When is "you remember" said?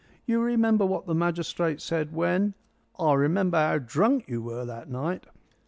0.25-0.83